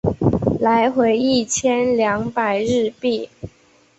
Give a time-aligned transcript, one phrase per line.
[0.59, 3.29] 来回一千两百日币